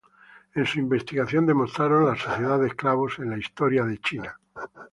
[0.55, 4.39] En su investigación demostraron la sociedad de esclavos en la historia de China.